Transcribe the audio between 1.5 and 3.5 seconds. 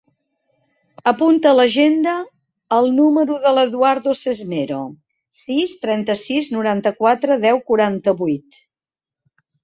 l'agenda el número